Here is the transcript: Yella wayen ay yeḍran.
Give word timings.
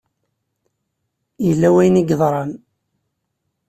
Yella 1.45 1.67
wayen 1.73 1.99
ay 2.01 2.05
yeḍran. 2.09 2.51